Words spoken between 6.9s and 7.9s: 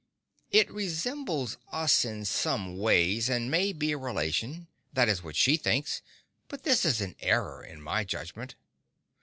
an error, in